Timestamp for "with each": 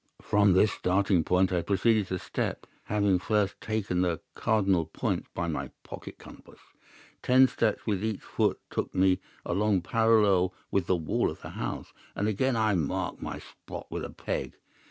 7.85-8.23